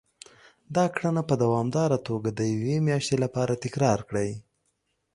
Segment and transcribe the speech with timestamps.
[0.75, 4.31] دا کړنه په دوامداره توګه د يوې مياشتې لپاره تکرار کړئ.